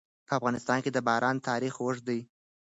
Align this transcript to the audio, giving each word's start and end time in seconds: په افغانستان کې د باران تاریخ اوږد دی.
په 0.27 0.33
افغانستان 0.39 0.77
کې 0.83 0.91
د 0.93 0.97
باران 1.07 1.35
تاریخ 1.49 1.73
اوږد 1.79 2.03
دی. 2.09 2.19